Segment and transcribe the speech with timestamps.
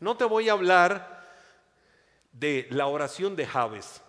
[0.00, 1.24] No te voy a hablar
[2.32, 4.02] de la oración de Javes.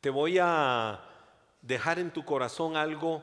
[0.00, 1.00] Te voy a
[1.60, 3.22] dejar en tu corazón algo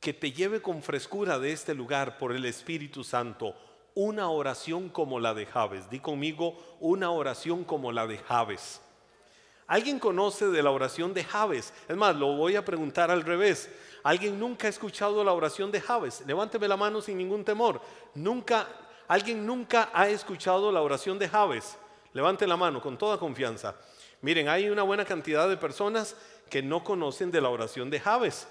[0.00, 3.54] que te lleve con frescura de este lugar por el Espíritu Santo.
[3.94, 5.88] Una oración como la de Javes.
[5.88, 8.80] Di conmigo, una oración como la de Javes.
[9.68, 11.72] ¿Alguien conoce de la oración de Javes?
[11.88, 13.70] Es más, lo voy a preguntar al revés.
[14.02, 16.24] ¿Alguien nunca ha escuchado la oración de Javes?
[16.26, 17.80] Levánteme la mano sin ningún temor.
[18.14, 18.66] Nunca,
[19.12, 21.76] ¿Alguien nunca ha escuchado la oración de Javes?
[22.14, 23.76] Levante la mano con toda confianza.
[24.22, 26.16] Miren, hay una buena cantidad de personas
[26.48, 28.48] que no conocen de la oración de Javes.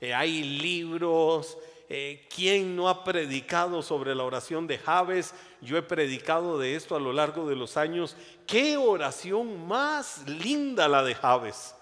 [0.00, 1.58] Eh, hay libros.
[1.88, 5.34] Eh, ¿Quién no ha predicado sobre la oración de Javes?
[5.60, 8.16] Yo he predicado de esto a lo largo de los años.
[8.46, 11.73] ¿Qué oración más linda la de Javes?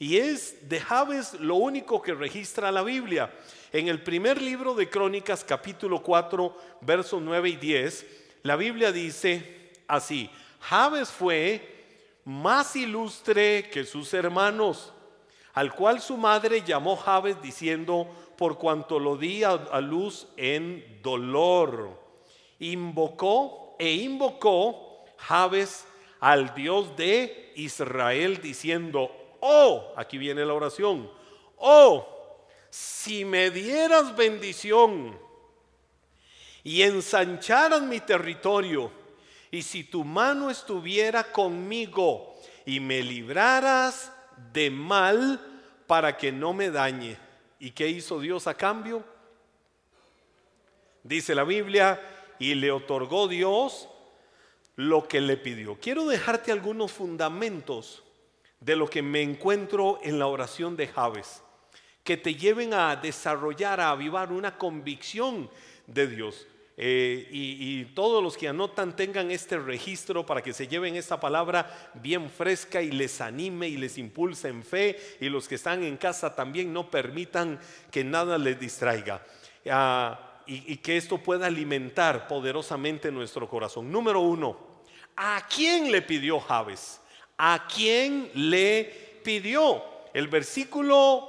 [0.00, 3.32] Y es de Javes lo único que registra la Biblia.
[3.70, 8.06] En el primer libro de Crónicas, capítulo 4, versos 9 y 10,
[8.42, 10.28] la Biblia dice así,
[10.58, 11.84] Javes fue
[12.24, 14.92] más ilustre que sus hermanos
[15.52, 22.00] al cual su madre llamó Jabes diciendo, por cuanto lo di a, luz en dolor.
[22.60, 25.86] Invocó e invocó Jabes
[26.20, 29.10] al Dios de Israel diciendo,
[29.40, 31.10] oh, aquí viene la oración,
[31.56, 32.06] oh,
[32.70, 35.18] si me dieras bendición
[36.62, 38.90] y ensancharas mi territorio,
[39.50, 44.12] y si tu mano estuviera conmigo y me libraras
[44.52, 45.40] de mal
[45.86, 47.18] para que no me dañe.
[47.58, 49.02] ¿Y qué hizo Dios a cambio?
[51.02, 52.00] Dice la Biblia,
[52.38, 53.88] y le otorgó Dios
[54.76, 55.78] lo que le pidió.
[55.78, 58.02] Quiero dejarte algunos fundamentos
[58.60, 61.42] de lo que me encuentro en la oración de Javes,
[62.04, 65.50] que te lleven a desarrollar, a avivar una convicción
[65.86, 66.46] de Dios.
[66.82, 71.90] Eh, y, todos los que anotan tengan este registro para que se lleven esta palabra
[71.94, 74.98] bien fresca y les anime y les impulse en fe.
[75.20, 77.60] Y los que están en casa también no permitan
[77.90, 79.22] que nada les distraiga.
[79.68, 83.92] Ah, y, y que esto pueda alimentar poderosamente nuestro corazón.
[83.92, 84.56] Número uno,
[85.16, 87.00] ¿a quién le pidió Javes?
[87.42, 88.84] ¿A quién le
[89.24, 89.82] pidió?
[90.12, 91.26] El versículo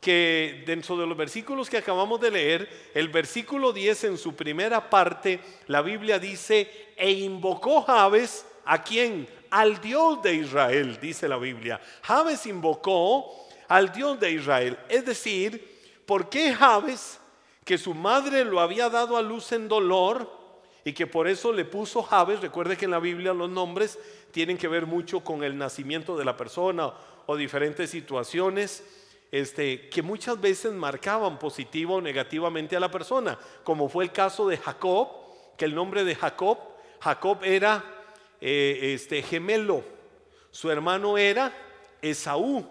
[0.00, 4.88] que dentro de los versículos que acabamos de leer, el versículo 10 en su primera
[4.88, 9.28] parte, la Biblia dice, e invocó Jabes a quién?
[9.50, 11.80] Al Dios de Israel, dice la Biblia.
[12.02, 14.78] Jabes invocó al Dios de Israel.
[14.88, 17.18] Es decir, ¿por qué Jabes,
[17.64, 20.37] que su madre lo había dado a luz en dolor
[20.88, 23.98] y que por eso le puso Jabes, recuerde que en la Biblia los nombres
[24.30, 26.94] tienen que ver mucho con el nacimiento de la persona
[27.26, 28.82] o diferentes situaciones
[29.30, 34.48] este, que muchas veces marcaban positivo o negativamente a la persona, como fue el caso
[34.48, 35.08] de Jacob,
[35.58, 36.56] que el nombre de Jacob,
[37.00, 37.84] Jacob era
[38.40, 39.84] eh, este, gemelo,
[40.50, 41.52] su hermano era
[42.00, 42.66] Esaú,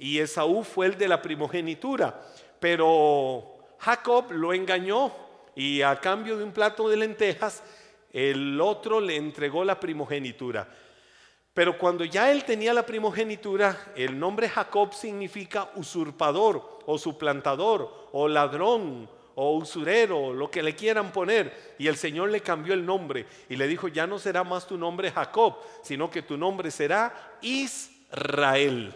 [0.00, 2.20] y Esaú fue el de la primogenitura,
[2.58, 5.25] pero Jacob lo engañó
[5.56, 7.64] y a cambio de un plato de lentejas,
[8.12, 10.68] el otro le entregó la primogenitura.
[11.54, 18.28] Pero cuando ya él tenía la primogenitura, el nombre Jacob significa usurpador o suplantador o
[18.28, 21.74] ladrón o usurero, lo que le quieran poner.
[21.78, 24.76] Y el Señor le cambió el nombre y le dijo, ya no será más tu
[24.76, 28.92] nombre Jacob, sino que tu nombre será Israel.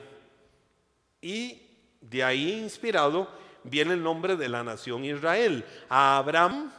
[1.23, 1.63] Y
[2.03, 3.29] de ahí inspirado
[3.65, 5.65] viene el nombre de la nación Israel.
[5.89, 6.73] A Abraham,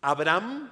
[0.00, 0.70] Abraham,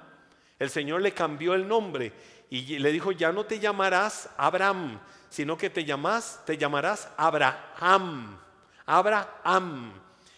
[0.57, 2.11] el Señor le cambió el nombre
[2.49, 4.99] y le dijo, ya no te llamarás Abraham,
[5.29, 8.37] sino que te llamas, te llamarás Abraham.
[8.85, 9.93] Abraham,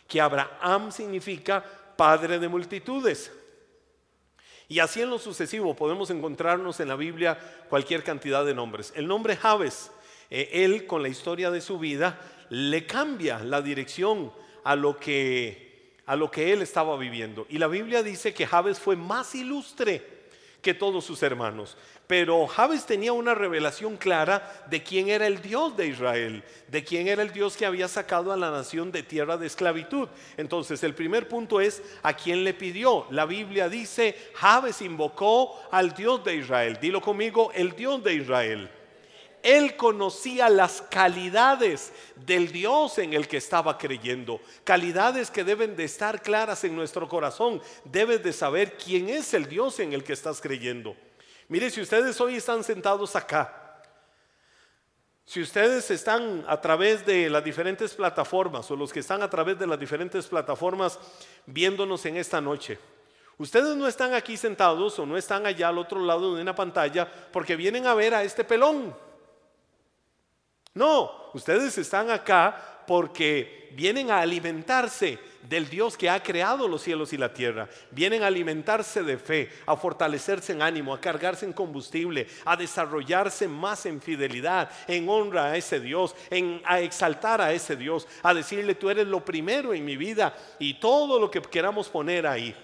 [0.08, 1.64] que Abraham significa
[1.96, 3.32] padre de multitudes.
[4.68, 7.38] Y así en lo sucesivo podemos encontrarnos en la Biblia
[7.70, 8.92] cualquier cantidad de nombres.
[8.96, 9.92] El nombre Javes,
[10.30, 12.20] eh, él con la historia de su vida
[12.50, 14.32] le cambia la dirección
[14.64, 15.72] a lo que
[16.06, 17.46] a lo que él estaba viviendo.
[17.50, 20.06] Y la Biblia dice que Javes fue más ilustre
[20.62, 21.78] que todos sus hermanos.
[22.06, 27.08] Pero Javes tenía una revelación clara de quién era el Dios de Israel, de quién
[27.08, 30.10] era el Dios que había sacado a la nación de tierra de esclavitud.
[30.36, 33.08] Entonces, el primer punto es a quién le pidió.
[33.12, 36.78] La Biblia dice, Javes invocó al Dios de Israel.
[36.82, 38.70] Dilo conmigo, el Dios de Israel.
[39.44, 45.84] Él conocía las calidades del Dios en el que estaba creyendo, calidades que deben de
[45.84, 47.62] estar claras en nuestro corazón.
[47.86, 50.96] Debes de saber quién es el Dios en el que estás creyendo.
[51.48, 53.58] Mire, si ustedes hoy están sentados acá,
[55.26, 59.58] si ustedes están a través de las diferentes plataformas o los que están a través
[59.58, 61.00] de las diferentes plataformas
[61.46, 62.78] viéndonos en esta noche,
[63.42, 67.12] Ustedes no están aquí sentados o no están allá al otro lado de una pantalla
[67.32, 68.96] porque vienen a ver a este pelón.
[70.74, 77.12] No, ustedes están acá porque vienen a alimentarse del Dios que ha creado los cielos
[77.14, 77.68] y la tierra.
[77.90, 83.48] Vienen a alimentarse de fe, a fortalecerse en ánimo, a cargarse en combustible, a desarrollarse
[83.48, 88.34] más en fidelidad, en honra a ese Dios, en a exaltar a ese Dios, a
[88.34, 92.56] decirle tú eres lo primero en mi vida y todo lo que queramos poner ahí.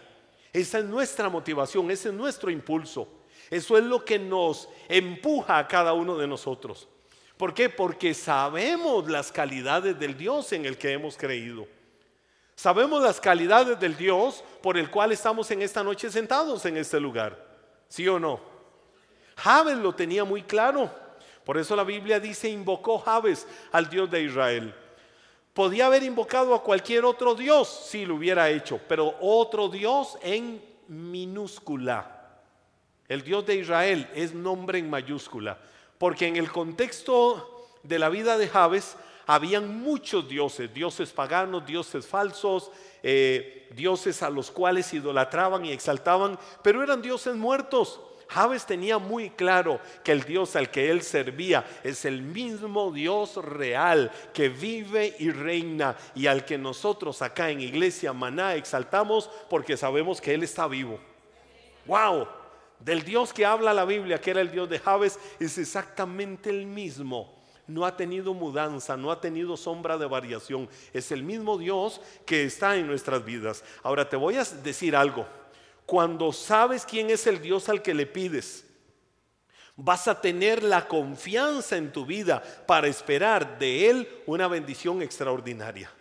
[0.53, 3.07] Esa es nuestra motivación, ese es nuestro impulso.
[3.49, 6.87] Eso es lo que nos empuja a cada uno de nosotros.
[7.37, 7.69] ¿Por qué?
[7.69, 11.67] Porque sabemos las calidades del Dios en el que hemos creído.
[12.55, 16.99] Sabemos las calidades del Dios por el cual estamos en esta noche sentados en este
[16.99, 17.37] lugar.
[17.87, 18.39] ¿Sí o no?
[19.35, 20.89] Javes lo tenía muy claro.
[21.45, 24.73] Por eso la Biblia dice, invocó Javes al Dios de Israel.
[25.53, 30.61] Podía haber invocado a cualquier otro Dios si lo hubiera hecho, pero otro Dios en
[30.87, 32.39] minúscula.
[33.07, 35.57] El Dios de Israel es nombre en mayúscula,
[35.97, 38.95] porque en el contexto de la vida de Javes
[39.25, 42.71] habían muchos dioses, dioses paganos, dioses falsos,
[43.03, 47.99] eh, dioses a los cuales idolatraban y exaltaban, pero eran dioses muertos.
[48.29, 53.35] Javes tenía muy claro que el Dios al que él servía es el mismo Dios
[53.37, 59.77] real que vive y reina y al que nosotros acá en Iglesia Maná exaltamos porque
[59.77, 60.99] sabemos que Él está vivo.
[61.85, 62.27] ¡Wow!
[62.79, 66.65] Del Dios que habla la Biblia, que era el Dios de Javes, es exactamente el
[66.65, 67.37] mismo
[67.67, 70.69] no ha tenido mudanza, no ha tenido sombra de variación.
[70.93, 73.63] Es el mismo Dios que está en nuestras vidas.
[73.83, 75.27] Ahora te voy a decir algo.
[75.85, 78.65] Cuando sabes quién es el Dios al que le pides,
[79.75, 85.91] vas a tener la confianza en tu vida para esperar de Él una bendición extraordinaria.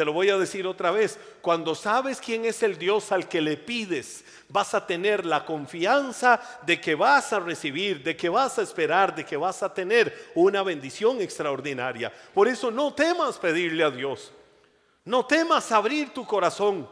[0.00, 1.18] Te lo voy a decir otra vez.
[1.42, 6.40] Cuando sabes quién es el Dios al que le pides, vas a tener la confianza
[6.64, 10.30] de que vas a recibir, de que vas a esperar, de que vas a tener
[10.34, 12.10] una bendición extraordinaria.
[12.32, 14.32] Por eso no temas pedirle a Dios.
[15.04, 16.88] No temas abrir tu corazón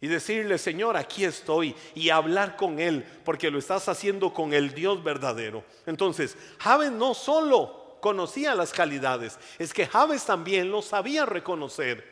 [0.00, 4.72] y decirle, Señor, aquí estoy y hablar con Él, porque lo estás haciendo con el
[4.72, 5.64] Dios verdadero.
[5.84, 12.11] Entonces, Javes no solo conocía las calidades, es que Javes también lo sabía reconocer.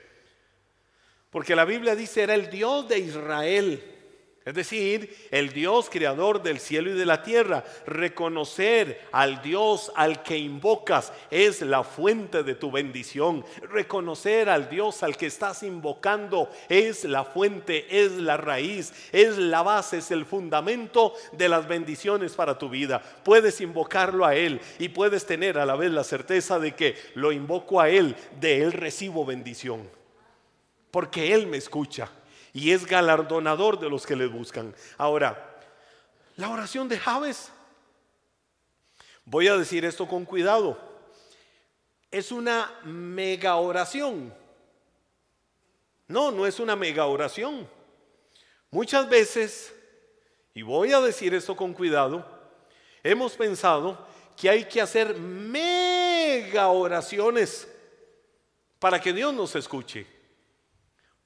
[1.30, 3.84] Porque la Biblia dice, era el Dios de Israel.
[4.42, 7.62] Es decir, el Dios creador del cielo y de la tierra.
[7.86, 13.44] Reconocer al Dios al que invocas es la fuente de tu bendición.
[13.70, 19.62] Reconocer al Dios al que estás invocando es la fuente, es la raíz, es la
[19.62, 23.02] base, es el fundamento de las bendiciones para tu vida.
[23.22, 27.30] Puedes invocarlo a Él y puedes tener a la vez la certeza de que lo
[27.30, 29.99] invoco a Él, de Él recibo bendición
[30.90, 32.10] porque Él me escucha
[32.52, 34.74] y es galardonador de los que le buscan.
[34.98, 35.58] Ahora,
[36.36, 37.50] la oración de Javes,
[39.24, 40.78] voy a decir esto con cuidado,
[42.10, 44.34] es una mega oración.
[46.08, 47.68] No, no es una mega oración.
[48.70, 49.72] Muchas veces,
[50.54, 52.26] y voy a decir esto con cuidado,
[53.04, 57.68] hemos pensado que hay que hacer mega oraciones
[58.80, 60.19] para que Dios nos escuche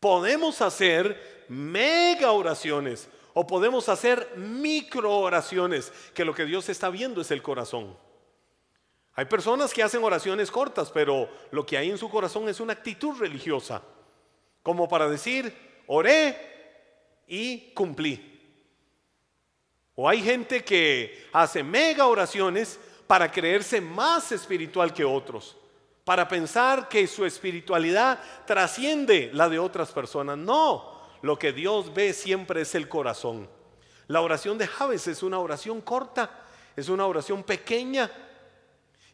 [0.04, 7.22] podemos hacer mega oraciones o podemos hacer micro oraciones, que lo que Dios está viendo
[7.22, 7.96] es el corazón.
[9.14, 12.74] Hay personas que hacen oraciones cortas, pero lo que hay en su corazón es una
[12.74, 13.80] actitud religiosa,
[14.62, 15.56] como para decir,
[15.86, 16.36] oré
[17.26, 18.60] y cumplí.
[19.94, 25.56] O hay gente que hace mega oraciones para creerse más espiritual que otros
[26.04, 30.36] para pensar que su espiritualidad trasciende la de otras personas.
[30.36, 33.48] No, lo que Dios ve siempre es el corazón.
[34.06, 36.30] La oración de Javes es una oración corta,
[36.76, 38.10] es una oración pequeña.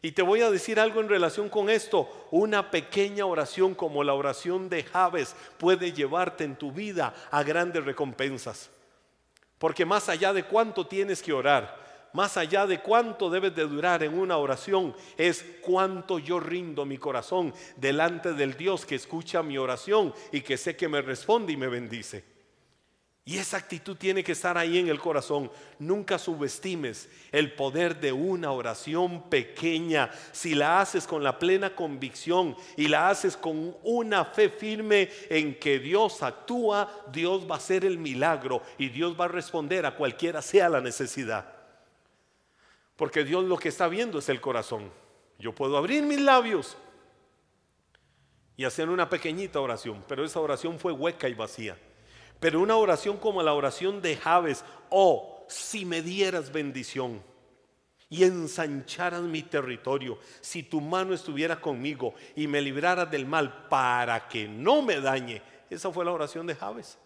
[0.01, 2.27] Y te voy a decir algo en relación con esto.
[2.31, 7.85] Una pequeña oración como la oración de Javes puede llevarte en tu vida a grandes
[7.85, 8.69] recompensas.
[9.57, 11.80] Porque más allá de cuánto tienes que orar,
[12.13, 16.97] más allá de cuánto debes de durar en una oración, es cuánto yo rindo mi
[16.97, 21.57] corazón delante del Dios que escucha mi oración y que sé que me responde y
[21.57, 22.31] me bendice.
[23.23, 25.51] Y esa actitud tiene que estar ahí en el corazón.
[25.77, 30.09] Nunca subestimes el poder de una oración pequeña.
[30.31, 35.59] Si la haces con la plena convicción y la haces con una fe firme en
[35.59, 39.95] que Dios actúa, Dios va a hacer el milagro y Dios va a responder a
[39.95, 41.60] cualquiera sea la necesidad.
[42.95, 44.91] Porque Dios lo que está viendo es el corazón.
[45.39, 46.77] Yo puedo abrir mis labios
[48.55, 51.77] y hacer una pequeñita oración, pero esa oración fue hueca y vacía.
[52.39, 57.23] Pero una oración como la oración de Javes, oh, si me dieras bendición
[58.09, 64.27] y ensancharas mi territorio, si tu mano estuviera conmigo y me libraras del mal para
[64.27, 65.41] que no me dañe.
[65.69, 66.97] Esa fue la oración de Javes.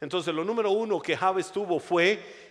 [0.00, 2.45] Entonces lo número uno que Javes tuvo fue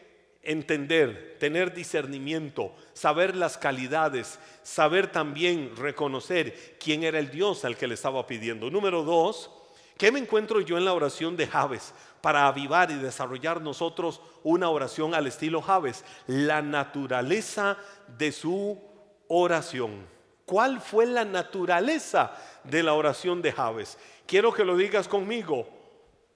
[0.46, 7.88] entender, tener discernimiento, saber las calidades, saber también reconocer quién era el Dios al que
[7.88, 8.70] le estaba pidiendo.
[8.70, 9.52] Número dos,
[9.98, 11.94] ¿qué me encuentro yo en la oración de Javes?
[12.22, 17.78] Para avivar y desarrollar nosotros una oración al estilo Javes, la naturaleza
[18.18, 18.80] de su
[19.28, 20.08] oración.
[20.46, 23.98] ¿Cuál fue la naturaleza de la oración de Javes?
[24.28, 25.68] Quiero que lo digas conmigo.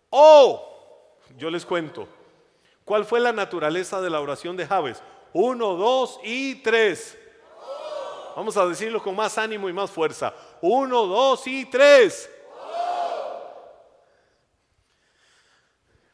[0.09, 2.07] Oh, yo les cuento.
[2.89, 5.03] ¿Cuál fue la naturaleza de la oración de Javes?
[5.31, 7.19] Uno, dos y tres.
[8.35, 10.33] Vamos a decirlo con más ánimo y más fuerza.
[10.59, 12.27] Uno, dos y tres.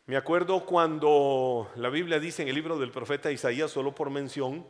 [0.06, 4.68] Me acuerdo cuando la Biblia dice en el libro del profeta Isaías, solo por mención,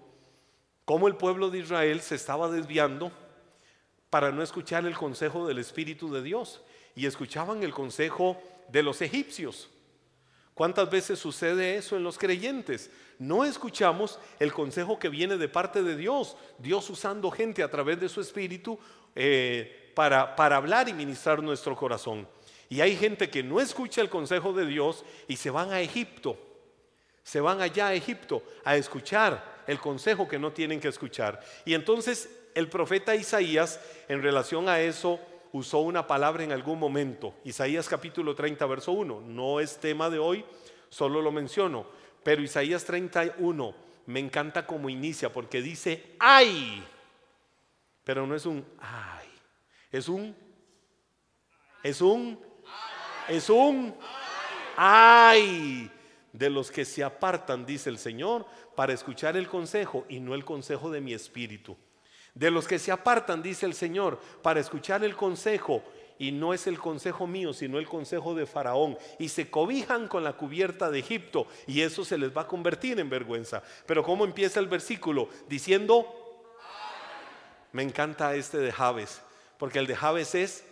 [0.85, 3.12] cómo el pueblo de Israel se estaba desviando
[4.12, 6.62] para no escuchar el consejo del Espíritu de Dios
[6.93, 8.38] y escuchaban el consejo
[8.69, 9.71] de los egipcios.
[10.55, 12.89] ¿Cuántas veces sucede eso en los creyentes?
[13.19, 18.00] No escuchamos el consejo que viene de parte de Dios, Dios usando gente a través
[18.00, 18.79] de su espíritu
[19.15, 22.25] eh, para, para hablar y ministrar nuestro corazón.
[22.69, 26.38] Y hay gente que no escucha el consejo de Dios y se van a Egipto,
[27.21, 31.41] se van allá a Egipto a escuchar el consejo que no tienen que escuchar.
[31.65, 35.19] Y entonces el profeta Isaías en relación a eso
[35.55, 37.33] usó una palabra en algún momento.
[37.45, 39.21] Isaías capítulo 30, verso 1.
[39.21, 40.43] No es tema de hoy,
[40.89, 41.85] solo lo menciono.
[42.24, 43.74] Pero Isaías 31
[44.07, 46.85] me encanta como inicia porque dice, ay.
[48.03, 49.29] Pero no es un ay.
[49.91, 50.35] Es un,
[51.81, 52.38] es un,
[53.29, 53.95] es un
[54.75, 55.89] ay
[56.33, 58.45] de los que se apartan, dice el Señor,
[58.75, 61.77] para escuchar el consejo y no el consejo de mi espíritu
[62.35, 65.81] de los que se apartan, dice el Señor, para escuchar el consejo,
[66.19, 70.23] y no es el consejo mío, sino el consejo de Faraón, y se cobijan con
[70.23, 73.63] la cubierta de Egipto, y eso se les va a convertir en vergüenza.
[73.85, 75.29] Pero ¿cómo empieza el versículo?
[75.47, 76.43] Diciendo,
[77.71, 79.21] me encanta este de Javes,
[79.57, 80.65] porque el de Javes es,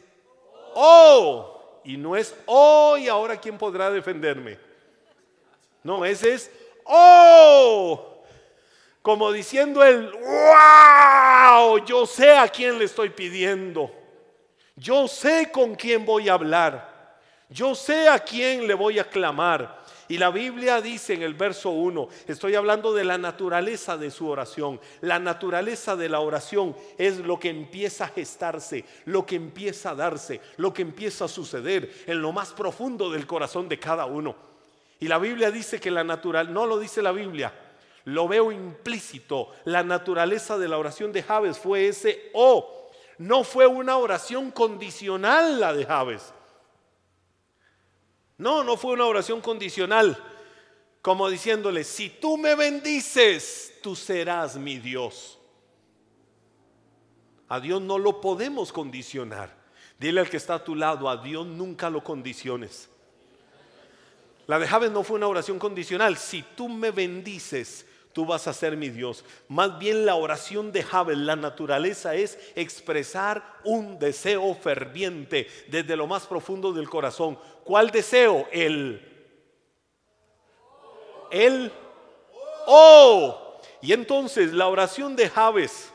[0.76, 4.60] oh, y no es, oh, y ahora quién podrá defenderme.
[5.82, 6.52] No, ese es,
[6.84, 8.13] oh
[9.04, 13.92] como diciendo el, wow, yo sé a quién le estoy pidiendo,
[14.78, 17.20] yo sé con quién voy a hablar,
[17.50, 19.84] yo sé a quién le voy a clamar.
[20.08, 24.28] Y la Biblia dice en el verso 1, estoy hablando de la naturaleza de su
[24.30, 24.80] oración.
[25.02, 29.96] La naturaleza de la oración es lo que empieza a gestarse, lo que empieza a
[29.96, 34.36] darse, lo que empieza a suceder en lo más profundo del corazón de cada uno.
[35.00, 37.54] Y la Biblia dice que la natural, no lo dice la Biblia,
[38.06, 39.50] lo veo implícito.
[39.66, 42.90] La naturaleza de la oración de Javes fue ese oh.
[43.18, 46.34] No fue una oración condicional la de Javes.
[48.38, 50.18] No, no fue una oración condicional.
[51.02, 55.40] Como diciéndole, si tú me bendices, tú serás mi Dios.
[57.50, 59.56] A Dios no lo podemos condicionar.
[60.00, 62.90] Dile al que está a tu lado, a Dios nunca lo condiciones.
[64.48, 66.18] La de Javes no fue una oración condicional.
[66.18, 69.26] Si tú me bendices, tú vas a ser mi Dios.
[69.48, 76.08] Más bien la oración de Jabel, la naturaleza es expresar un deseo ferviente desde lo
[76.08, 77.38] más profundo del corazón.
[77.64, 78.48] ¿Cuál deseo?
[78.52, 79.10] El
[81.34, 81.72] el
[82.68, 83.60] oh.
[83.82, 85.92] Y entonces la oración de Jabes,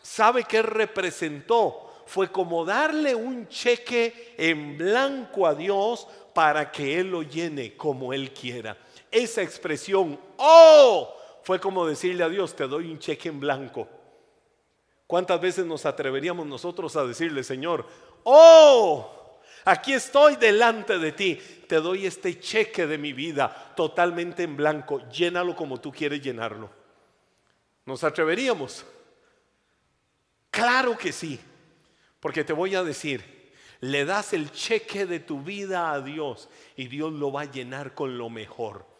[0.00, 1.82] ¿sabe qué representó?
[2.06, 8.12] Fue como darle un cheque en blanco a Dios para que Él lo llene como
[8.12, 8.78] Él quiera.
[9.10, 11.15] Esa expresión, oh,
[11.46, 13.88] fue como decirle a Dios, te doy un cheque en blanco.
[15.06, 17.86] ¿Cuántas veces nos atreveríamos nosotros a decirle, Señor,
[18.24, 24.56] oh, aquí estoy delante de ti, te doy este cheque de mi vida totalmente en
[24.56, 26.68] blanco, llénalo como tú quieres llenarlo?
[27.84, 28.84] ¿Nos atreveríamos?
[30.50, 31.38] Claro que sí,
[32.18, 36.88] porque te voy a decir, le das el cheque de tu vida a Dios y
[36.88, 38.95] Dios lo va a llenar con lo mejor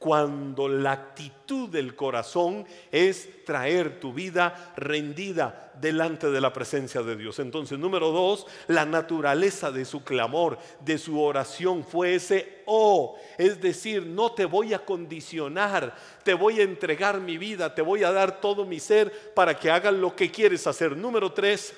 [0.00, 7.16] cuando la actitud del corazón es traer tu vida rendida delante de la presencia de
[7.16, 7.38] Dios.
[7.38, 13.60] Entonces, número dos, la naturaleza de su clamor, de su oración fue ese oh, es
[13.60, 18.10] decir, no te voy a condicionar, te voy a entregar mi vida, te voy a
[18.10, 20.96] dar todo mi ser para que hagas lo que quieres hacer.
[20.96, 21.74] Número tres,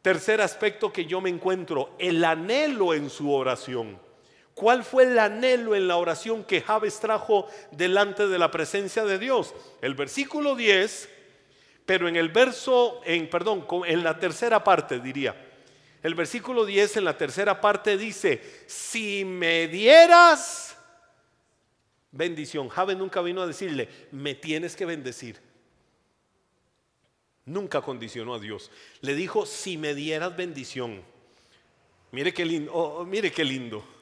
[0.00, 4.05] tercer aspecto que yo me encuentro, el anhelo en su oración.
[4.56, 9.18] ¿Cuál fue el anhelo en la oración que Javes trajo delante de la presencia de
[9.18, 9.54] Dios?
[9.82, 11.10] El versículo 10,
[11.84, 15.36] pero en el verso, en perdón, en la tercera parte diría.
[16.02, 20.78] El versículo 10 en la tercera parte dice, si me dieras
[22.10, 22.70] bendición.
[22.70, 25.38] Javes nunca vino a decirle, me tienes que bendecir.
[27.44, 28.70] Nunca condicionó a Dios.
[29.02, 31.02] Le dijo, si me dieras bendición.
[32.10, 33.95] Mire qué lindo, oh, mire qué lindo.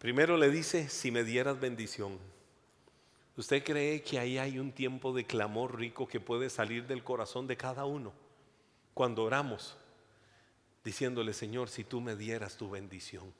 [0.00, 2.18] Primero le dice, si me dieras bendición.
[3.36, 7.46] ¿Usted cree que ahí hay un tiempo de clamor rico que puede salir del corazón
[7.46, 8.14] de cada uno?
[8.94, 9.76] Cuando oramos,
[10.82, 13.30] diciéndole, Señor, si tú me dieras tu bendición.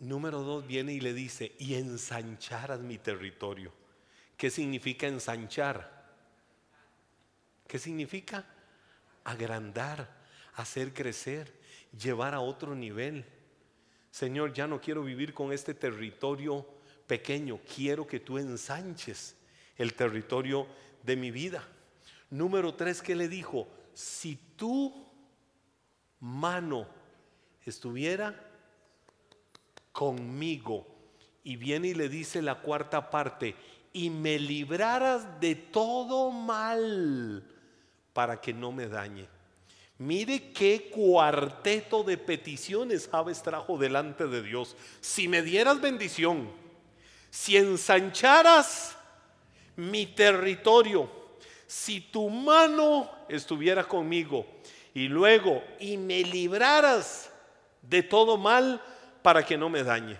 [0.00, 3.72] Número dos viene y le dice, y ensancharas mi territorio.
[4.36, 6.10] ¿Qué significa ensanchar?
[7.68, 8.44] ¿Qué significa?
[9.22, 10.12] Agrandar,
[10.54, 11.54] hacer crecer,
[11.96, 13.24] llevar a otro nivel.
[14.10, 16.66] Señor, ya no quiero vivir con este territorio
[17.06, 19.36] pequeño, quiero que tú ensanches
[19.76, 20.66] el territorio
[21.02, 21.66] de mi vida.
[22.30, 23.68] Número tres, ¿qué le dijo?
[23.92, 25.06] Si tu
[26.20, 26.86] mano
[27.64, 28.48] estuviera
[29.92, 30.86] conmigo,
[31.42, 33.56] y viene y le dice la cuarta parte,
[33.92, 37.44] y me libraras de todo mal
[38.12, 39.28] para que no me dañe.
[40.00, 44.74] Mire qué cuarteto de peticiones Javes trajo delante de Dios.
[45.02, 46.50] Si me dieras bendición,
[47.28, 48.96] si ensancharas
[49.76, 51.10] mi territorio,
[51.66, 54.46] si tu mano estuviera conmigo
[54.94, 57.30] y luego y me libraras
[57.82, 58.82] de todo mal
[59.20, 60.16] para que no me dañe.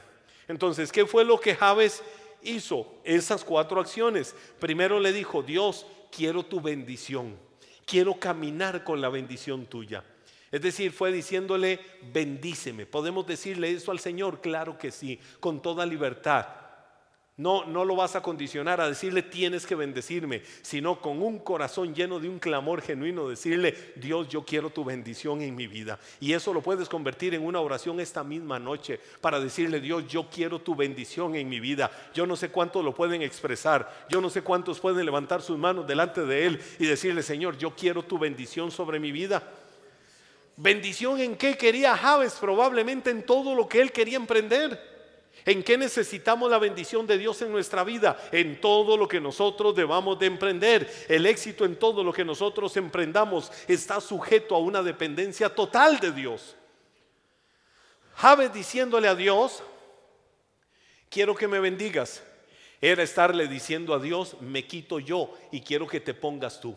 [0.47, 2.03] Entonces, ¿qué fue lo que Javes
[2.43, 2.87] hizo?
[3.03, 4.37] Esas cuatro acciones.
[4.59, 7.49] Primero le dijo, Dios, quiero tu bendición
[7.91, 10.05] quiero caminar con la bendición tuya.
[10.53, 11.81] Es decir, fue diciéndole,
[12.13, 12.87] bendíceme.
[12.87, 14.41] ¿Podemos decirle eso al Señor?
[14.41, 16.47] Claro que sí, con toda libertad.
[17.41, 21.95] No, no lo vas a condicionar a decirle tienes que bendecirme, sino con un corazón
[21.95, 25.99] lleno de un clamor genuino, decirle, Dios, yo quiero tu bendición en mi vida.
[26.21, 30.29] Y eso lo puedes convertir en una oración esta misma noche para decirle, Dios, yo
[30.29, 31.91] quiero tu bendición en mi vida.
[32.13, 35.87] Yo no sé cuántos lo pueden expresar, yo no sé cuántos pueden levantar sus manos
[35.87, 39.43] delante de Él y decirle, Señor, yo quiero tu bendición sobre mi vida.
[40.59, 44.90] Bendición en qué quería Javes, probablemente en todo lo que él quería emprender.
[45.45, 48.21] ¿En qué necesitamos la bendición de Dios en nuestra vida?
[48.31, 50.91] En todo lo que nosotros debamos de emprender.
[51.09, 56.13] El éxito en todo lo que nosotros emprendamos está sujeto a una dependencia total de
[56.13, 56.57] Dios.
[58.17, 59.63] Javes diciéndole a Dios,
[61.09, 62.23] quiero que me bendigas,
[62.81, 66.77] era estarle diciendo a Dios, me quito yo y quiero que te pongas tú.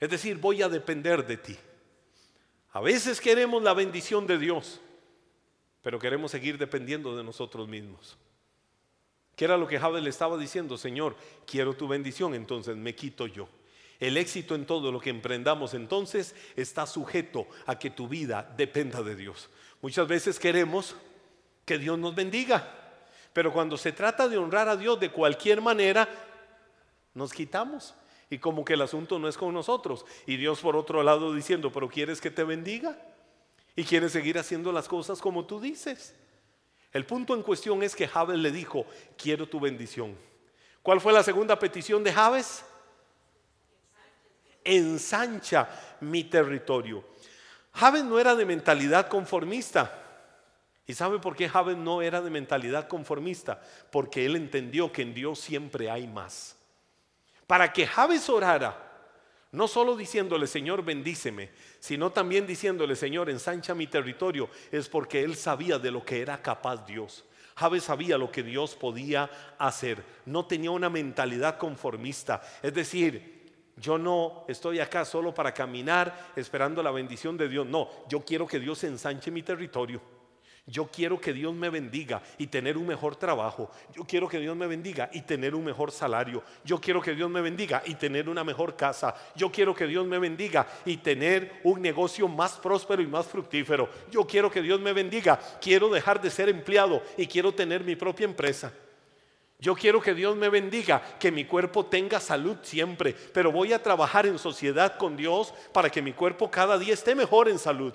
[0.00, 1.56] Es decir, voy a depender de ti.
[2.72, 4.80] A veces queremos la bendición de Dios
[5.82, 8.16] pero queremos seguir dependiendo de nosotros mismos.
[9.36, 10.76] ¿Qué era lo que Javes le estaba diciendo?
[10.76, 11.14] Señor,
[11.46, 13.48] quiero tu bendición, entonces me quito yo.
[14.00, 19.02] El éxito en todo lo que emprendamos entonces está sujeto a que tu vida dependa
[19.02, 19.48] de Dios.
[19.80, 20.96] Muchas veces queremos
[21.64, 22.68] que Dios nos bendiga,
[23.32, 26.08] pero cuando se trata de honrar a Dios de cualquier manera,
[27.14, 27.94] nos quitamos.
[28.30, 30.04] Y como que el asunto no es con nosotros.
[30.26, 32.98] Y Dios por otro lado diciendo, pero ¿quieres que te bendiga?
[33.78, 36.12] Y quiere seguir haciendo las cosas como tú dices.
[36.92, 38.84] El punto en cuestión es que Javes le dijo,
[39.16, 40.18] quiero tu bendición.
[40.82, 42.64] ¿Cuál fue la segunda petición de Javes?
[44.64, 45.68] Ensancha
[46.00, 47.04] mi territorio.
[47.72, 49.96] Javes no era de mentalidad conformista.
[50.84, 53.62] ¿Y sabe por qué Javes no era de mentalidad conformista?
[53.92, 56.56] Porque él entendió que en Dios siempre hay más.
[57.46, 58.87] Para que Javes orara,
[59.52, 65.36] no solo diciéndole, Señor, bendíceme, sino también diciéndole, Señor, ensancha mi territorio, es porque él
[65.36, 67.24] sabía de lo que era capaz Dios.
[67.56, 70.04] Javes sabía lo que Dios podía hacer.
[70.26, 72.40] No tenía una mentalidad conformista.
[72.62, 73.38] Es decir,
[73.76, 77.66] yo no estoy acá solo para caminar esperando la bendición de Dios.
[77.66, 80.17] No, yo quiero que Dios ensanche mi territorio.
[80.68, 83.70] Yo quiero que Dios me bendiga y tener un mejor trabajo.
[83.94, 86.42] Yo quiero que Dios me bendiga y tener un mejor salario.
[86.62, 89.14] Yo quiero que Dios me bendiga y tener una mejor casa.
[89.34, 93.88] Yo quiero que Dios me bendiga y tener un negocio más próspero y más fructífero.
[94.10, 95.40] Yo quiero que Dios me bendiga.
[95.58, 98.70] Quiero dejar de ser empleado y quiero tener mi propia empresa.
[99.58, 103.82] Yo quiero que Dios me bendiga, que mi cuerpo tenga salud siempre, pero voy a
[103.82, 107.92] trabajar en sociedad con Dios para que mi cuerpo cada día esté mejor en salud.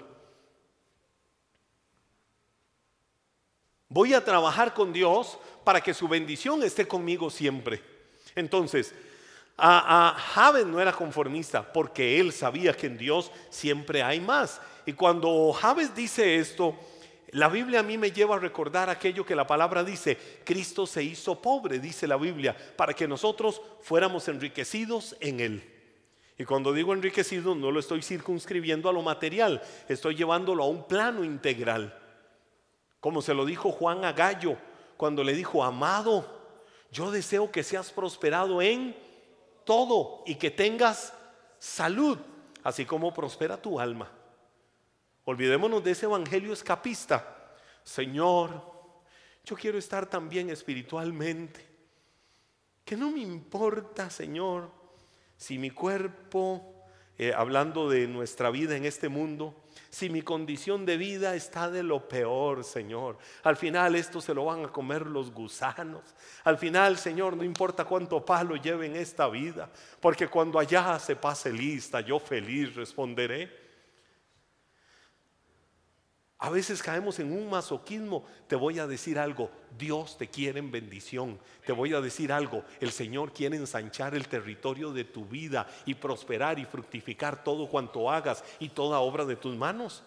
[3.93, 7.79] Voy a trabajar con Dios para que su bendición esté conmigo siempre.
[8.35, 8.91] Entonces,
[9.55, 14.59] a, a no era conformista porque él sabía que en Dios siempre hay más.
[14.87, 16.75] Y cuando Javes dice esto,
[17.33, 21.03] La Biblia a mí me lleva a recordar aquello que la palabra dice, Cristo se
[21.03, 25.69] hizo pobre, dice la Biblia, para que nosotros fuéramos enriquecidos en Él.
[26.39, 30.87] Y cuando digo enriquecido no lo estoy circunscribiendo a lo material, estoy llevándolo a un
[30.87, 31.99] plano integral.
[33.03, 34.55] Como se lo dijo Juan a Gallo
[34.95, 36.25] cuando le dijo, amado,
[36.89, 38.95] yo deseo que seas prosperado en
[39.65, 41.13] todo y que tengas
[41.59, 42.17] salud,
[42.63, 44.09] así como prospera tu alma.
[45.25, 47.51] Olvidémonos de ese evangelio escapista.
[47.83, 48.71] Señor,
[49.43, 51.59] yo quiero estar también espiritualmente.
[52.85, 54.71] Que no me importa, Señor,
[55.35, 56.72] si mi cuerpo,
[57.17, 59.55] eh, hablando de nuestra vida en este mundo,
[59.89, 63.17] si mi condición de vida está de lo peor, Señor.
[63.43, 66.01] Al final esto se lo van a comer los gusanos.
[66.43, 71.15] Al final, Señor, no importa cuánto palo lleve en esta vida, porque cuando allá se
[71.15, 73.62] pase lista, yo feliz responderé.
[76.43, 78.25] A veces caemos en un masoquismo.
[78.49, 81.39] Te voy a decir algo, Dios te quiere en bendición.
[81.65, 85.93] Te voy a decir algo, el Señor quiere ensanchar el territorio de tu vida y
[85.93, 90.03] prosperar y fructificar todo cuanto hagas y toda obra de tus manos.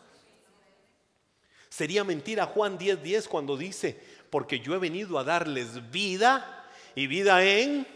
[1.70, 7.06] Sería mentira Juan 10:10 10 cuando dice, porque yo he venido a darles vida y
[7.06, 7.86] vida en...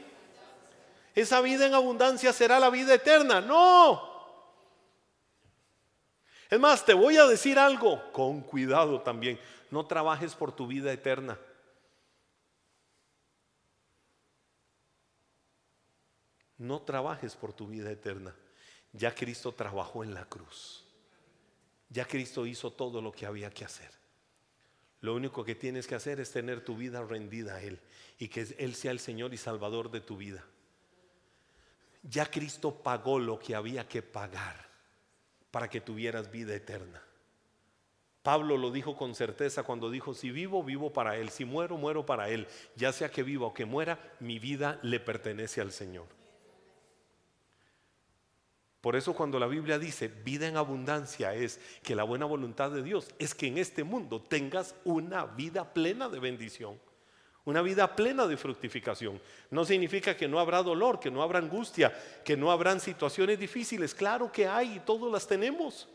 [1.14, 3.42] Esa vida en abundancia será la vida eterna.
[3.42, 4.09] No,
[6.50, 9.38] es más, te voy a decir algo, con cuidado también,
[9.70, 11.38] no trabajes por tu vida eterna.
[16.58, 18.34] No trabajes por tu vida eterna.
[18.92, 20.84] Ya Cristo trabajó en la cruz.
[21.88, 23.90] Ya Cristo hizo todo lo que había que hacer.
[25.00, 27.80] Lo único que tienes que hacer es tener tu vida rendida a Él
[28.18, 30.44] y que Él sea el Señor y Salvador de tu vida.
[32.02, 34.69] Ya Cristo pagó lo que había que pagar
[35.50, 37.02] para que tuvieras vida eterna.
[38.22, 42.04] Pablo lo dijo con certeza cuando dijo, si vivo, vivo para Él, si muero, muero
[42.04, 46.06] para Él, ya sea que viva o que muera, mi vida le pertenece al Señor.
[48.80, 52.82] Por eso cuando la Biblia dice vida en abundancia es que la buena voluntad de
[52.82, 56.78] Dios es que en este mundo tengas una vida plena de bendición.
[57.44, 59.20] Una vida plena de fructificación.
[59.50, 61.92] No significa que no habrá dolor, que no habrá angustia,
[62.24, 63.94] que no habrán situaciones difíciles.
[63.94, 65.88] Claro que hay y todos las tenemos.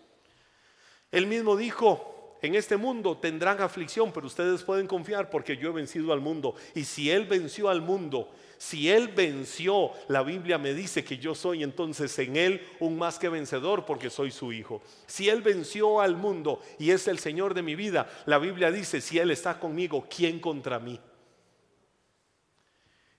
[1.11, 5.73] Él mismo dijo, en este mundo tendrán aflicción, pero ustedes pueden confiar porque yo he
[5.73, 6.55] vencido al mundo.
[6.73, 11.35] Y si Él venció al mundo, si Él venció, la Biblia me dice que yo
[11.35, 14.81] soy entonces en Él un más que vencedor porque soy su hijo.
[15.05, 19.01] Si Él venció al mundo y es el Señor de mi vida, la Biblia dice,
[19.01, 20.99] si Él está conmigo, ¿quién contra mí?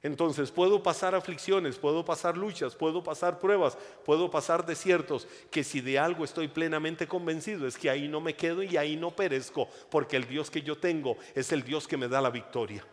[0.03, 5.81] Entonces puedo pasar aflicciones, puedo pasar luchas, puedo pasar pruebas, puedo pasar desiertos, que si
[5.81, 9.69] de algo estoy plenamente convencido es que ahí no me quedo y ahí no perezco,
[9.91, 12.87] porque el Dios que yo tengo es el Dios que me da la victoria.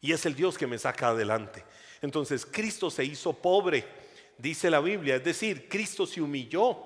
[0.00, 1.64] Y es el Dios que me saca adelante.
[2.00, 3.84] Entonces Cristo se hizo pobre,
[4.38, 6.78] dice la Biblia, es decir, Cristo se humilló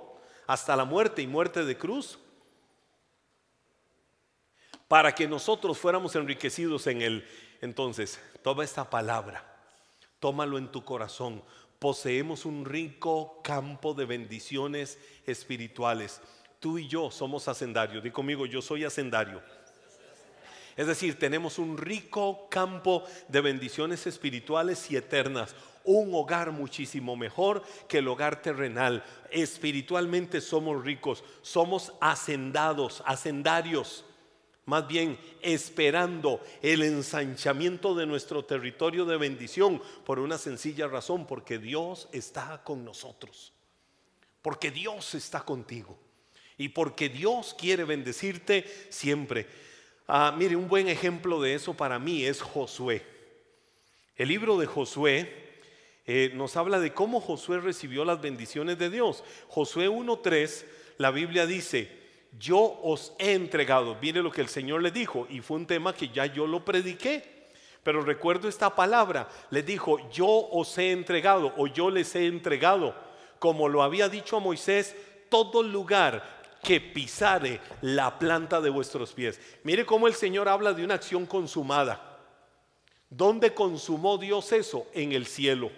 [0.47, 2.19] hasta la muerte y muerte de cruz
[4.89, 7.29] para que nosotros fuéramos enriquecidos en él.
[7.61, 9.45] Entonces, toma esta palabra,
[10.21, 11.43] tómalo en tu corazón.
[11.79, 16.21] Poseemos un rico campo de bendiciones espirituales.
[16.61, 18.03] Tú y yo somos hacendarios.
[18.03, 19.41] Di conmigo, yo soy hacendario.
[20.77, 25.55] Es decir, tenemos un rico campo de bendiciones espirituales y eternas.
[25.83, 29.05] Un hogar muchísimo mejor que el hogar terrenal.
[29.31, 34.05] Espiritualmente somos ricos, somos hacendados, hacendarios
[34.69, 41.59] más bien esperando el ensanchamiento de nuestro territorio de bendición por una sencilla razón, porque
[41.59, 43.55] Dios está con nosotros,
[44.43, 45.99] porque Dios está contigo
[46.59, 49.47] y porque Dios quiere bendecirte siempre.
[50.07, 53.07] Ah, mire, un buen ejemplo de eso para mí es Josué.
[54.17, 55.63] El libro de Josué
[56.05, 59.25] eh, nos habla de cómo Josué recibió las bendiciones de Dios.
[59.49, 60.67] Josué 1.3,
[60.99, 62.08] la Biblia dice,
[62.39, 63.97] yo os he entregado.
[64.01, 66.65] Mire lo que el Señor le dijo, y fue un tema que ya yo lo
[66.65, 67.39] prediqué.
[67.83, 72.95] Pero recuerdo esta palabra, le dijo, yo os he entregado o yo les he entregado,
[73.39, 74.95] como lo había dicho a Moisés,
[75.31, 79.41] todo lugar que pisare la planta de vuestros pies.
[79.63, 82.19] Mire cómo el Señor habla de una acción consumada.
[83.09, 84.87] ¿Dónde consumó Dios eso?
[84.93, 85.71] En el cielo.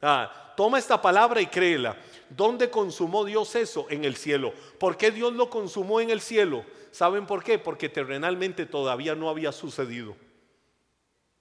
[0.00, 1.96] Ah, toma esta palabra y créela.
[2.30, 3.86] ¿Dónde consumó Dios eso?
[3.90, 4.52] En el cielo.
[4.78, 6.64] ¿Por qué Dios lo consumó en el cielo?
[6.90, 7.58] ¿Saben por qué?
[7.58, 10.16] Porque terrenalmente todavía no había sucedido.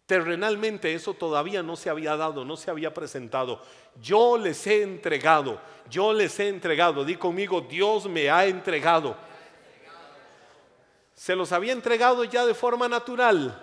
[0.05, 3.61] Terrenalmente eso todavía no se había dado, no se había presentado.
[4.01, 7.03] Yo les he entregado, yo les he entregado.
[7.03, 9.17] Di conmigo, Dios me ha entregado.
[11.13, 13.61] ¿Se los había entregado ya de forma natural?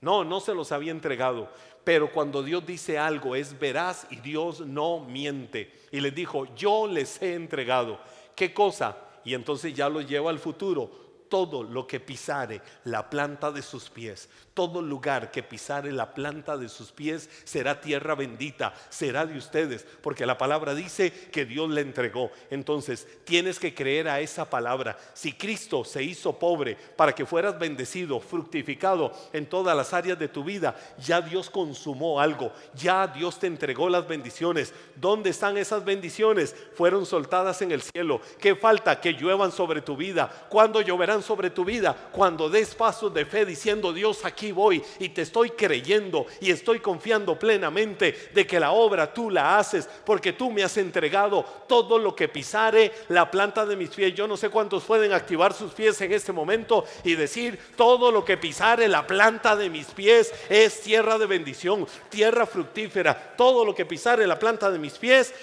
[0.00, 1.50] No, no se los había entregado.
[1.84, 5.80] Pero cuando Dios dice algo es veraz y Dios no miente.
[5.90, 7.98] Y les dijo, yo les he entregado.
[8.36, 8.96] ¿Qué cosa?
[9.24, 13.88] Y entonces ya lo lleva al futuro todo lo que pisare la planta de sus
[13.88, 19.38] pies, todo lugar que pisare la planta de sus pies será tierra bendita, será de
[19.38, 22.30] ustedes, porque la palabra dice que Dios le entregó.
[22.50, 24.98] Entonces, tienes que creer a esa palabra.
[25.14, 30.28] Si Cristo se hizo pobre para que fueras bendecido, fructificado en todas las áreas de
[30.28, 34.74] tu vida, ya Dios consumó algo, ya Dios te entregó las bendiciones.
[34.96, 36.54] ¿Dónde están esas bendiciones?
[36.74, 38.20] Fueron soltadas en el cielo.
[38.40, 39.00] ¿Qué falta?
[39.00, 40.30] Que lluevan sobre tu vida.
[40.48, 45.10] ¿Cuándo lloverán sobre tu vida cuando des pasos de fe diciendo, Dios, aquí voy y
[45.10, 50.32] te estoy creyendo y estoy confiando plenamente de que la obra tú la haces porque
[50.32, 54.14] tú me has entregado todo lo que pisare la planta de mis pies.
[54.14, 58.24] Yo no sé cuántos pueden activar sus pies en este momento y decir, todo lo
[58.24, 63.74] que pisare la planta de mis pies es tierra de bendición, tierra fructífera, todo lo
[63.74, 65.34] que pisare la planta de mis pies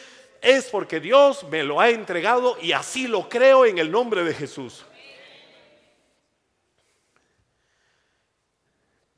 [0.41, 4.33] es porque Dios me lo ha entregado y así lo creo en el nombre de
[4.33, 4.85] Jesús.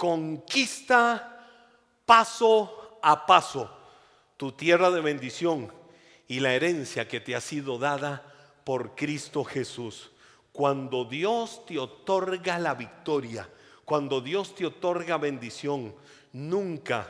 [0.01, 1.45] Conquista
[2.07, 3.69] paso a paso
[4.35, 5.71] tu tierra de bendición
[6.27, 8.33] y la herencia que te ha sido dada
[8.63, 10.09] por Cristo Jesús.
[10.53, 13.47] Cuando Dios te otorga la victoria,
[13.85, 15.93] cuando Dios te otorga bendición,
[16.33, 17.07] nunca,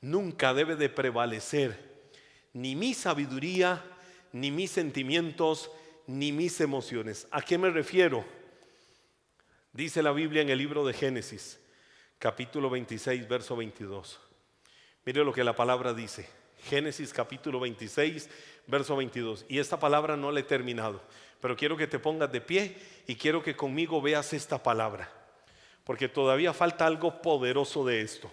[0.00, 2.08] nunca debe de prevalecer
[2.54, 3.84] ni mi sabiduría,
[4.32, 5.70] ni mis sentimientos,
[6.06, 7.28] ni mis emociones.
[7.30, 8.24] ¿A qué me refiero?
[9.74, 11.60] Dice la Biblia en el libro de Génesis
[12.18, 14.20] capítulo 26, verso 22.
[15.04, 16.28] Mire lo que la palabra dice.
[16.64, 18.28] Génesis capítulo 26,
[18.66, 19.46] verso 22.
[19.48, 21.00] Y esta palabra no la he terminado,
[21.40, 22.76] pero quiero que te pongas de pie
[23.06, 25.08] y quiero que conmigo veas esta palabra,
[25.84, 28.30] porque todavía falta algo poderoso de esto.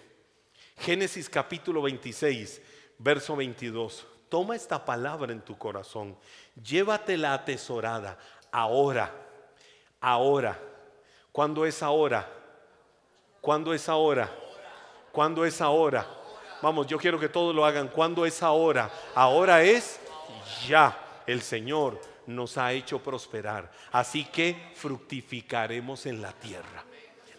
[0.78, 2.60] Génesis capítulo 26,
[2.98, 4.06] verso 22.
[4.28, 6.18] Toma esta palabra en tu corazón,
[6.60, 8.18] llévatela atesorada
[8.50, 9.14] ahora,
[10.00, 10.60] ahora.
[11.30, 12.28] ¿Cuándo es ahora?
[13.40, 14.30] ¿Cuándo es ahora?
[15.12, 16.06] ¿Cuándo es ahora?
[16.62, 17.88] Vamos, yo quiero que todos lo hagan.
[17.88, 18.90] ¿Cuándo es ahora?
[19.14, 20.00] Ahora es
[20.66, 21.22] ya.
[21.26, 23.70] El Señor nos ha hecho prosperar.
[23.92, 26.84] Así que fructificaremos en la tierra.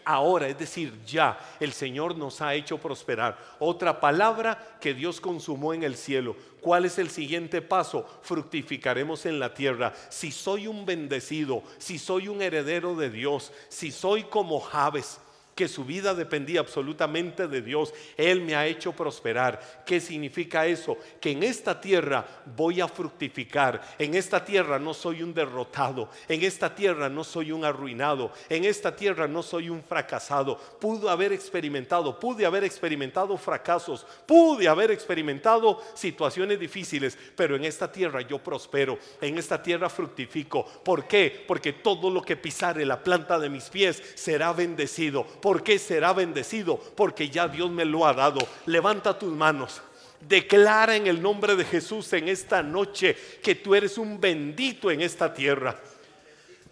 [0.04, 3.36] Ahora, es decir, ya el Señor nos ha hecho prosperar.
[3.58, 6.34] Otra palabra que Dios consumó en el cielo.
[6.62, 8.06] ¿Cuál es el siguiente paso?
[8.22, 9.92] Fructificaremos en la tierra.
[10.08, 15.20] Si soy un bendecido, si soy un heredero de Dios, si soy como Javes,
[15.58, 17.92] que su vida dependía absolutamente de Dios.
[18.16, 19.82] Él me ha hecho prosperar.
[19.84, 20.96] ¿Qué significa eso?
[21.20, 22.24] Que en esta tierra
[22.56, 23.82] voy a fructificar.
[23.98, 26.10] En esta tierra no soy un derrotado.
[26.28, 28.30] En esta tierra no soy un arruinado.
[28.48, 30.56] En esta tierra no soy un fracasado.
[30.56, 37.90] Pude haber experimentado, pude haber experimentado fracasos, pude haber experimentado situaciones difíciles, pero en esta
[37.90, 38.96] tierra yo prospero.
[39.20, 40.64] En esta tierra fructifico.
[40.84, 41.44] ¿Por qué?
[41.48, 46.12] Porque todo lo que pisare la planta de mis pies será bendecido ¿Por qué será
[46.12, 46.76] bendecido?
[46.76, 48.38] Porque ya Dios me lo ha dado.
[48.66, 49.80] Levanta tus manos.
[50.20, 55.00] Declara en el nombre de Jesús en esta noche que tú eres un bendito en
[55.00, 55.80] esta tierra.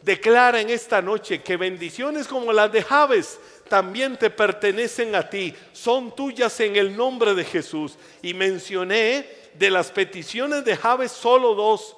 [0.02, 5.54] Declara en esta noche que bendiciones como las de Javes también te pertenecen a ti,
[5.72, 7.96] son tuyas en el nombre de Jesús.
[8.20, 11.96] Y mencioné de las peticiones de Javes solo dos.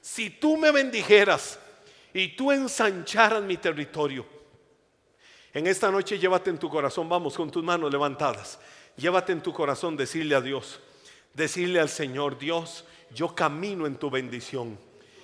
[0.00, 1.58] Si tú me bendijeras
[2.14, 4.38] y tú ensancharas mi territorio,
[5.52, 8.58] en esta noche llévate en tu corazón, vamos con tus manos levantadas,
[8.96, 10.80] llévate en tu corazón decirle a Dios,
[11.34, 12.84] decirle al Señor, Dios,
[13.14, 14.78] yo camino en tu bendición.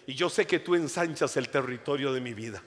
[0.07, 2.63] Y yo sé que tú ensanchas el territorio de mi vida.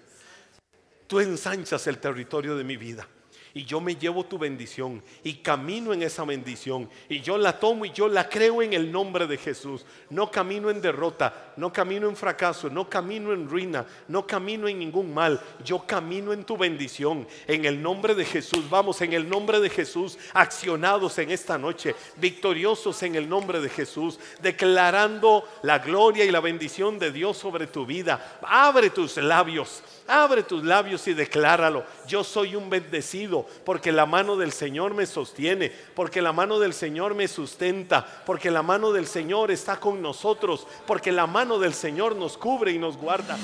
[1.07, 3.07] Tú ensanchas el territorio de mi vida
[3.53, 7.85] y yo me llevo tu bendición y camino en esa bendición y yo la tomo
[7.85, 9.85] y yo la creo en el nombre de Jesús.
[10.09, 14.79] No camino en derrota, no camino en fracaso, no camino en ruina, no camino en
[14.79, 15.39] ningún mal.
[15.63, 18.69] Yo camino en tu bendición en el nombre de Jesús.
[18.69, 23.69] Vamos en el nombre de Jesús, accionados en esta noche, victoriosos en el nombre de
[23.69, 28.39] Jesús, declarando la gloria y la bendición de Dios sobre tu vida.
[28.41, 31.85] Abre tus labios Abre tus labios y decláralo.
[32.07, 36.73] Yo soy un bendecido porque la mano del Señor me sostiene, porque la mano del
[36.73, 41.73] Señor me sustenta, porque la mano del Señor está con nosotros, porque la mano del
[41.73, 43.37] Señor nos cubre y nos guarda.